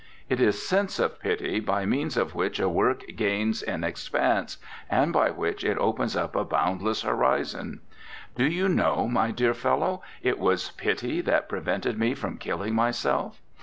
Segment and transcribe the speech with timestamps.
[0.29, 4.57] It is sense of pity by means of which a work gains in expanse,
[4.89, 7.81] and by which it opens up a boundless horizon.
[8.35, 13.43] Do you know, my dear fellow, it was pity that prevented me from killing myself?